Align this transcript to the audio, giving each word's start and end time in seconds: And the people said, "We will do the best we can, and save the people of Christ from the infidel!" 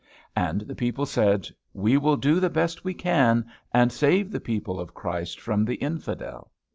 And 0.35 0.61
the 0.61 0.73
people 0.73 1.05
said, 1.05 1.47
"We 1.75 1.95
will 1.95 2.17
do 2.17 2.39
the 2.39 2.49
best 2.49 2.83
we 2.83 2.95
can, 2.95 3.45
and 3.71 3.91
save 3.91 4.31
the 4.31 4.39
people 4.41 4.79
of 4.79 4.95
Christ 4.95 5.39
from 5.39 5.63
the 5.63 5.75
infidel!" 5.75 6.49